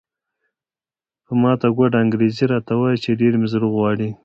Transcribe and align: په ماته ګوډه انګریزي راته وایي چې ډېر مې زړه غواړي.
په 1.25 1.33
ماته 1.41 1.67
ګوډه 1.75 1.97
انګریزي 2.03 2.45
راته 2.53 2.73
وایي 2.79 2.97
چې 3.03 3.09
ډېر 3.21 3.33
مې 3.39 3.47
زړه 3.53 3.67
غواړي. 3.73 4.09